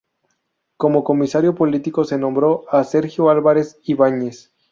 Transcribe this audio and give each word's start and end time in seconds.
Como 0.77 1.03
comisario 1.03 1.53
político 1.53 2.05
se 2.05 2.17
nombró 2.17 2.63
a 2.71 2.83
Sergio 2.85 3.29
Álvarez 3.29 3.77
Ibáñez. 3.83 4.51